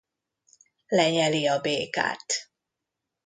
Lenyeli 0.87 1.47
a 1.47 1.61
békát. 1.61 2.25